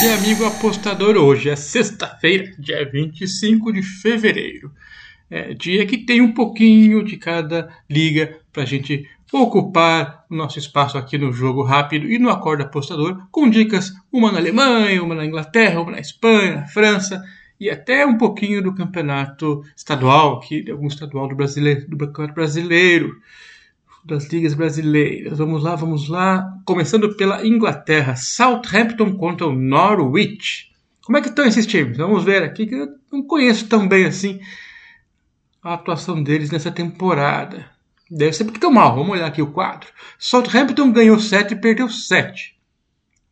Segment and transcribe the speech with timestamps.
[0.00, 1.16] dia, amigo apostador.
[1.16, 4.70] Hoje é sexta-feira, dia 25 de fevereiro.
[5.30, 10.58] É dia que tem um pouquinho de cada liga para a gente ocupar o nosso
[10.58, 15.14] espaço aqui no Jogo Rápido e no Acordo Apostador, com dicas uma na Alemanha, uma
[15.14, 17.24] na Inglaterra, uma na Espanha, na França
[17.58, 22.34] e até um pouquinho do campeonato estadual, aqui, de algum estadual do, brasileiro, do campeonato
[22.34, 23.16] brasileiro
[24.06, 25.38] das ligas brasileiras.
[25.38, 26.46] Vamos lá, vamos lá.
[26.64, 30.70] Começando pela Inglaterra, Southampton contra o Norwich.
[31.04, 31.96] Como é que estão esses times?
[31.96, 34.40] Vamos ver aqui que eu não conheço tão bem assim
[35.62, 37.68] a atuação deles nessa temporada.
[38.08, 38.94] Deve ser porque estão mal.
[38.94, 39.88] Vamos olhar aqui o quadro.
[40.18, 42.56] Southampton ganhou 7 e perdeu 7.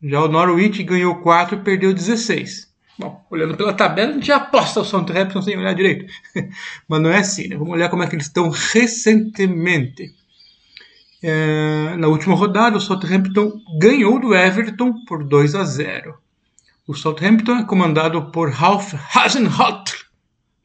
[0.03, 2.73] Já o Norwich ganhou 4 e perdeu 16.
[2.99, 6.05] Bom, olhando pela tabela, a gente já aposta o Southampton sem olhar direito.
[6.87, 7.55] Mas não é assim, né?
[7.55, 10.13] Vamos olhar como é que eles estão recentemente.
[11.21, 16.15] É, na última rodada, o Southampton ganhou do Everton por 2 a 0.
[16.87, 20.05] O Southampton é comandado por Ralph Hasenhutl,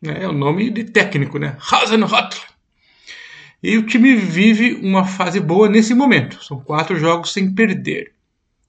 [0.02, 0.22] né?
[0.22, 1.56] é o nome de técnico, né?
[1.72, 2.50] Hasenhutl.
[3.62, 6.42] E o time vive uma fase boa nesse momento.
[6.42, 8.12] São quatro jogos sem perder.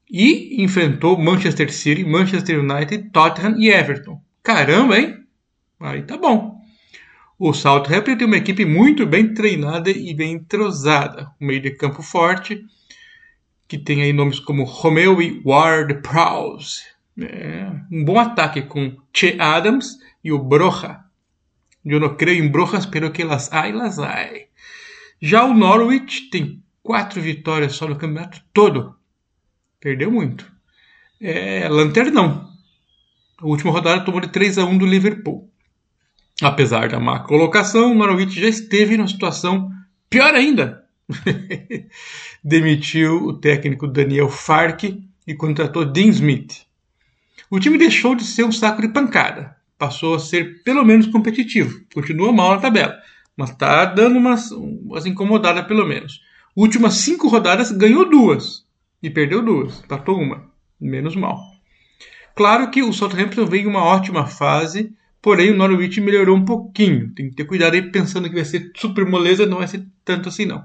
[0.10, 4.22] E enfrentou Manchester City, Manchester United, Tottenham e Everton.
[4.44, 5.18] Caramba, hein?
[5.80, 6.51] Aí tá bom.
[7.44, 11.31] O Southampton tem uma equipe muito bem treinada e bem entrosada.
[11.42, 12.64] Um meio de campo forte,
[13.67, 16.83] que tem aí nomes como Romeo e Ward Prowse.
[17.20, 21.00] É, um bom ataque com Che Adams e o Broja.
[21.83, 24.50] Eu não creio em Brojas, pero que las hay, las hay.
[25.20, 28.95] Já o Norwich tem quatro vitórias só no campeonato todo.
[29.80, 30.45] Perdeu muito.
[31.20, 32.48] É lanternão.
[33.39, 35.51] A última rodada tomou de 3 a 1 do Liverpool.
[36.42, 39.70] Apesar da má colocação, Norwich já esteve numa situação
[40.09, 40.83] pior ainda.
[42.44, 46.66] Demitiu o técnico Daniel Farke e contratou Dean Smith.
[47.50, 51.80] O time deixou de ser um saco de pancada, passou a ser pelo menos competitivo.
[51.94, 52.98] Continua mal na tabela,
[53.38, 56.21] mas está dando umas, umas incomodadas pelo menos.
[56.55, 58.66] Últimas cinco rodadas ganhou duas
[59.04, 60.49] e perdeu duas, empatou uma,
[60.80, 61.39] menos mal.
[62.36, 67.14] Claro que o Southampton veio em uma ótima fase Porém, o Norwich melhorou um pouquinho.
[67.14, 70.30] Tem que ter cuidado aí pensando que vai ser super moleza, não vai ser tanto
[70.30, 70.64] assim não.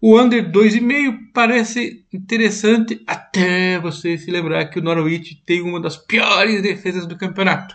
[0.00, 5.96] O under 2,5 parece interessante até você se lembrar que o Norwich tem uma das
[5.96, 7.74] piores defesas do campeonato.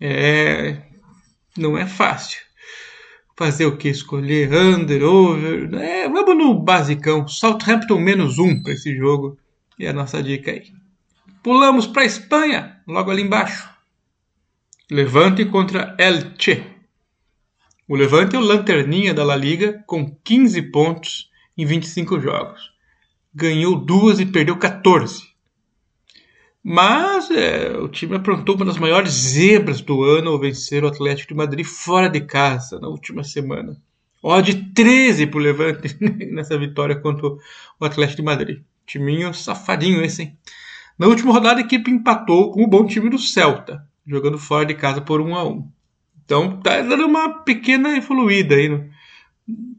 [0.00, 0.78] É,
[1.58, 2.40] não é fácil.
[3.36, 3.88] Fazer o que?
[3.88, 5.74] Escolher under, over.
[5.74, 7.26] É, vamos no basicão.
[7.26, 9.36] Southampton menos um para esse jogo.
[9.78, 10.72] É a nossa dica aí.
[11.42, 13.73] Pulamos para Espanha, logo ali embaixo.
[14.90, 16.62] Levante contra Elche.
[17.88, 22.70] O Levante é o lanterninha da La Liga com 15 pontos em 25 jogos.
[23.34, 25.22] Ganhou duas e perdeu 14.
[26.62, 31.28] Mas é, o time aprontou uma das maiores zebras do ano ao vencer o Atlético
[31.28, 33.80] de Madrid fora de casa na última semana.
[34.22, 35.96] Odd 13 para o Levante
[36.30, 37.38] nessa vitória contra o
[37.80, 38.62] Atlético de Madrid.
[38.84, 40.38] Timinho safadinho esse, hein?
[40.98, 44.74] Na última rodada, a equipe empatou com o bom time do Celta jogando fora de
[44.74, 45.68] casa por 1 a 1
[46.24, 48.88] Então tá dando uma pequena evoluída aí no,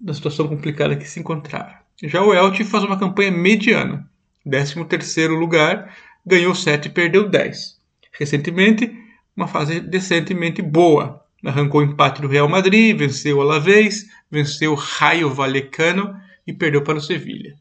[0.01, 1.75] na situação complicada que se encontraram.
[2.03, 4.09] Já o Elche faz uma campanha mediana,
[4.43, 7.79] 13 lugar, ganhou 7 e perdeu 10.
[8.19, 8.91] Recentemente,
[9.35, 11.23] uma fase decentemente boa.
[11.43, 16.15] Arrancou o empate do Real Madrid, venceu o Alavés, venceu o Raio Vallecano
[16.45, 17.55] e perdeu para o Sevilha.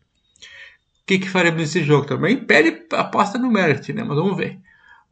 [1.02, 2.36] O que, que faremos nesse jogo também?
[2.36, 4.02] Pede aposta no Merit, né?
[4.02, 4.58] Mas vamos ver.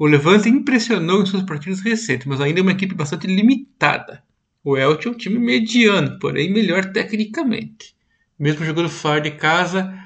[0.02, 4.20] O Levante impressionou em suas partidas recentes, mas ainda é uma equipe bastante limitada.
[4.64, 7.94] O Elche é um time mediano, porém melhor tecnicamente.
[8.36, 9.96] Mesmo jogando fora de casa,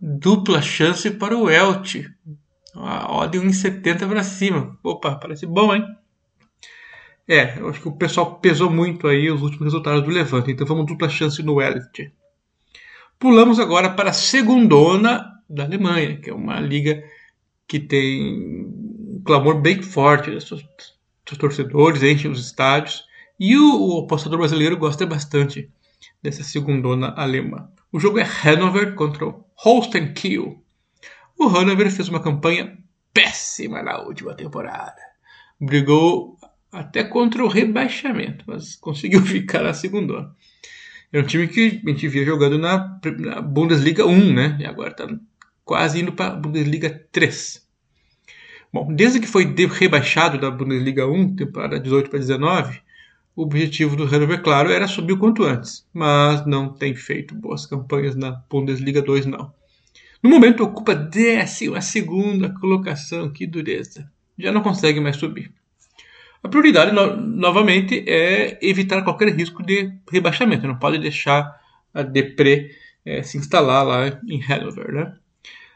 [0.00, 2.10] dupla chance para o Elche.
[2.74, 4.78] A odd 1,70 para cima.
[4.82, 5.84] Opa, parece bom, hein?
[7.28, 10.66] É, eu acho que o pessoal pesou muito aí os últimos resultados do Levante, então
[10.66, 12.10] vamos dupla chance no Elche.
[13.18, 17.04] Pulamos agora para a segundona da Alemanha, que é uma liga
[17.68, 18.89] que tem
[19.20, 20.64] um clamor bem forte dos seus,
[21.38, 23.04] torcedores, enchem os estádios.
[23.38, 25.70] E o, o, apostador brasileiro gosta bastante
[26.22, 27.68] dessa segundona alemã.
[27.92, 30.62] O jogo é Hannover contra o Holstein Kiel.
[31.38, 32.78] O Hannover fez uma campanha
[33.12, 35.00] péssima na última temporada.
[35.60, 36.38] Brigou
[36.72, 40.30] até contra o rebaixamento, mas conseguiu ficar na segunda.
[41.12, 44.56] É um time que a gente via jogando na, na Bundesliga 1, né?
[44.60, 45.08] E agora está
[45.64, 47.59] quase indo para a Bundesliga 3.
[48.72, 52.80] Bom, desde que foi rebaixado da Bundesliga 1, temporada 18 para 19,
[53.34, 57.66] o objetivo do Hannover, claro, era subir o quanto antes, mas não tem feito boas
[57.66, 59.52] campanhas na Bundesliga 2, não.
[60.22, 64.10] No momento ocupa décima segunda colocação, que dureza.
[64.38, 65.50] Já não consegue mais subir.
[66.42, 70.66] A prioridade, no, novamente, é evitar qualquer risco de rebaixamento.
[70.66, 71.60] Não pode deixar
[71.92, 72.70] a Depre
[73.04, 74.92] é, se instalar lá em Hanover.
[74.92, 75.14] Né?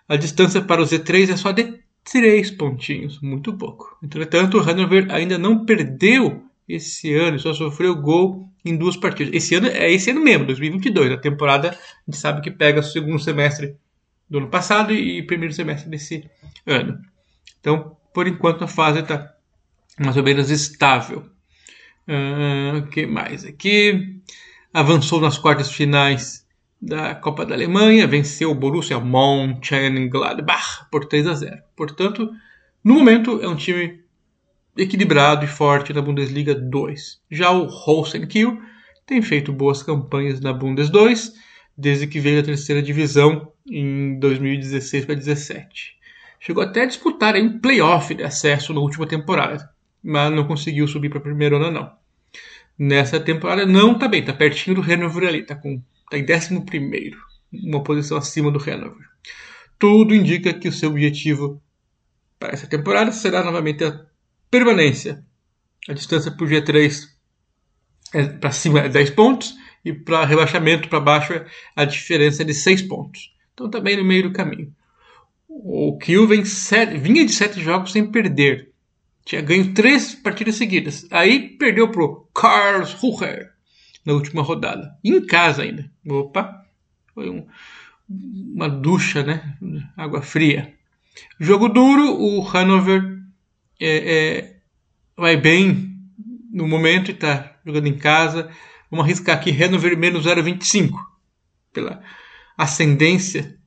[0.09, 3.97] A distância para o Z3 é só de 3 pontinhos, muito pouco.
[4.03, 9.35] Entretanto, o Hanover ainda não perdeu esse ano, só sofreu gol em duas partidas.
[9.35, 11.13] Esse ano é esse ano mesmo, 2022.
[11.13, 13.77] A temporada a gente sabe que pega o segundo semestre
[14.29, 16.29] do ano passado e primeiro semestre desse
[16.67, 16.99] ano.
[17.61, 19.35] Então, por enquanto, a fase está
[19.99, 21.25] mais ou menos estável.
[22.07, 24.21] O uh, que mais aqui?
[24.73, 26.44] Avançou nas quartas finais
[26.85, 31.63] da Copa da Alemanha, venceu o Borussia Mönchengladbach por 3 a 0.
[31.75, 32.31] Portanto,
[32.83, 34.01] no momento é um time
[34.77, 37.21] equilibrado e forte na Bundesliga 2.
[37.31, 38.59] Já o Holstein Kiel
[39.07, 41.33] tem feito boas campanhas na Bundes 2
[41.77, 45.95] desde que veio da terceira divisão em 2016 para 2017.
[46.39, 49.71] Chegou até a disputar um playoff de acesso na última temporada,
[50.03, 51.93] mas não conseguiu subir para a primeira onda não.
[52.79, 55.57] Nessa temporada não está bem, está pertinho do Hannover ali, está
[56.11, 57.15] tá em 11
[57.53, 59.07] uma posição acima do Hannover.
[59.79, 61.63] Tudo indica que o seu objetivo
[62.39, 64.05] para essa temporada será novamente a
[64.51, 65.25] permanência.
[65.89, 67.09] A distância para o G3
[68.13, 69.55] é, para cima é 10 pontos
[69.85, 71.47] e para rebaixamento para baixo é
[71.77, 73.35] a diferença é de 6 pontos.
[73.53, 74.75] Então também no meio do caminho.
[75.49, 78.73] O Kiel vinha de 7 jogos sem perder.
[79.25, 81.07] Tinha ganho 3 partidas seguidas.
[81.11, 83.54] Aí perdeu para o Karlsruher
[84.05, 84.97] na última rodada.
[85.03, 85.91] Em casa ainda.
[86.09, 86.65] Opa!
[87.15, 87.47] Foi um,
[88.09, 89.57] uma ducha, né?
[89.97, 90.75] Água fria.
[91.39, 93.21] Jogo duro, o Hannover
[93.81, 94.57] é, é,
[95.17, 95.97] vai bem
[96.53, 98.51] no momento e está jogando em casa.
[98.91, 100.93] Vamos arriscar aqui Hannover menos 0,25
[101.73, 102.03] pela
[102.57, 103.59] ascendência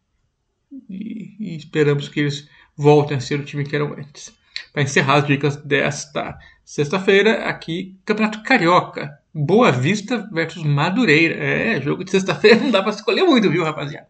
[0.90, 4.34] e, e, esperamos que eles voltem a ser o time que eram antes.
[4.72, 9.18] Para encerrar as dicas desta sexta-feira, aqui Campeonato Carioca.
[9.40, 11.36] Boa Vista versus Madureira.
[11.36, 14.08] É, jogo de sexta-feira não dá para escolher muito, viu, rapaziada?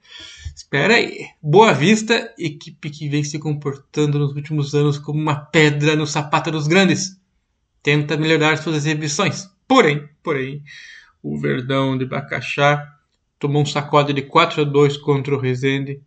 [0.55, 1.27] Espera aí.
[1.41, 6.49] Boa Vista, equipe que vem se comportando nos últimos anos como uma pedra no sapato
[6.49, 7.19] dos grandes.
[7.83, 9.49] Tenta melhorar suas exibições.
[9.67, 10.63] Porém, porém,
[11.21, 12.95] o Verdão de Bacaxá
[13.37, 16.01] tomou um sacode de 4 a 2 contra o Rezende.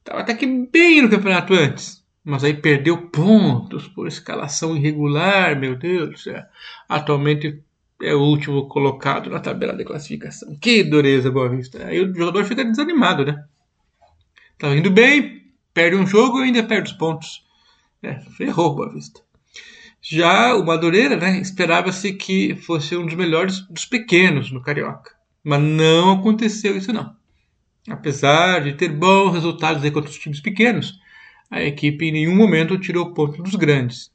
[0.00, 5.76] Estava até que bem no campeonato antes, mas aí perdeu pontos por escalação irregular, meu
[5.76, 6.42] Deus do céu.
[6.88, 7.62] Atualmente
[8.02, 10.56] é o último colocado na tabela de classificação.
[10.56, 11.86] Que dureza, Boa Vista.
[11.86, 13.44] Aí o jogador fica desanimado, né?
[14.58, 15.42] Tá indo bem,
[15.72, 17.44] perde um jogo e ainda perde os pontos.
[18.02, 19.20] É, ferrou Boa Vista.
[20.02, 25.14] Já o Madureira, né, esperava-se que fosse um dos melhores dos pequenos no Carioca.
[25.44, 27.14] Mas não aconteceu isso não.
[27.88, 30.98] Apesar de ter bons resultados contra os times pequenos,
[31.50, 34.10] a equipe em nenhum momento tirou ponto dos grandes.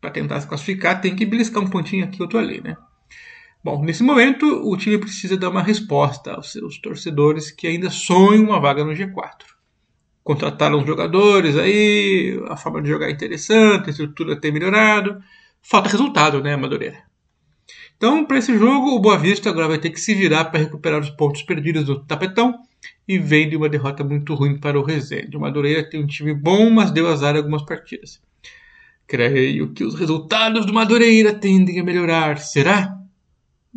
[0.00, 2.76] Para tentar se classificar, tem que beliscar um pontinho aqui, outro ali, né?
[3.66, 8.44] Bom, nesse momento, o time precisa dar uma resposta aos seus torcedores que ainda sonham
[8.44, 9.42] uma vaga no G4.
[10.22, 15.20] Contrataram os jogadores aí, a forma de jogar é interessante, a estrutura tem melhorado.
[15.60, 16.98] Falta resultado, né, Madureira?
[17.96, 21.00] Então, para esse jogo, o Boa Vista agora vai ter que se virar para recuperar
[21.00, 22.60] os pontos perdidos do tapetão
[23.08, 25.36] e vem de uma derrota muito ruim para o Resende.
[25.36, 28.22] O Madureira tem um time bom, mas deu azar em algumas partidas.
[29.08, 32.38] Creio que os resultados do Madureira tendem a melhorar.
[32.38, 32.95] Será?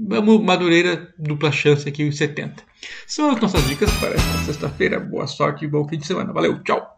[0.07, 2.63] Vamos, Madureira, dupla chance aqui em 70.
[3.05, 4.99] São as nossas dicas para esta sexta-feira.
[4.99, 6.31] Boa sorte e bom fim de semana.
[6.31, 6.97] Valeu, tchau!